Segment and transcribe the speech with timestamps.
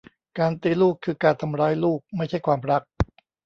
[0.39, 2.83] การตีลูกคือการทำร้ายลูก ไม่ใช่ความรัก